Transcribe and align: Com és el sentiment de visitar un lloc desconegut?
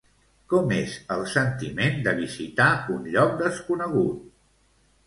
Com 0.53 0.71
és 0.77 0.95
el 1.17 1.21
sentiment 1.33 2.01
de 2.09 2.15
visitar 2.23 2.71
un 2.97 3.07
lloc 3.15 3.39
desconegut? 3.45 4.27